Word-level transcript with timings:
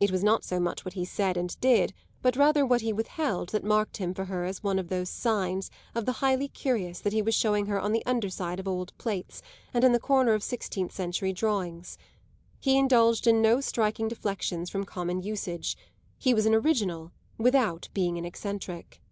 It 0.00 0.10
was 0.10 0.24
not 0.24 0.44
so 0.46 0.58
much 0.58 0.82
what 0.82 0.94
he 0.94 1.04
said 1.04 1.36
and 1.36 1.60
did, 1.60 1.92
but 2.22 2.36
rather 2.36 2.64
what 2.64 2.80
he 2.80 2.90
withheld, 2.90 3.50
that 3.50 3.62
marked 3.62 3.98
him 3.98 4.14
for 4.14 4.24
her 4.24 4.46
as 4.46 4.60
by 4.60 4.68
one 4.68 4.78
of 4.78 4.88
those 4.88 5.10
signs 5.10 5.70
of 5.94 6.06
the 6.06 6.24
highly 6.24 6.48
curious 6.48 7.00
that 7.00 7.12
he 7.12 7.20
was 7.20 7.34
showing 7.34 7.66
her 7.66 7.78
on 7.78 7.92
the 7.92 8.02
underside 8.06 8.58
of 8.58 8.66
old 8.66 8.96
plates 8.96 9.42
and 9.74 9.84
in 9.84 9.92
the 9.92 10.00
corner 10.00 10.32
of 10.32 10.42
sixteenth 10.42 10.92
century 10.92 11.34
drawings: 11.34 11.98
he 12.60 12.78
indulged 12.78 13.26
in 13.26 13.42
no 13.42 13.60
striking 13.60 14.08
deflections 14.08 14.70
from 14.70 14.84
common 14.84 15.20
usage, 15.20 15.76
he 16.16 16.32
was 16.32 16.46
an 16.46 16.54
original 16.54 17.12
without 17.36 17.90
being 17.92 18.16
an 18.16 18.24
eccentric. 18.24 19.02